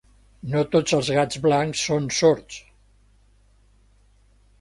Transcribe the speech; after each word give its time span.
No 0.53 0.61
tots 0.75 0.95
els 0.99 1.11
gats 1.17 1.41
blancs 1.43 1.83
són 1.89 2.07
sords. 2.21 2.57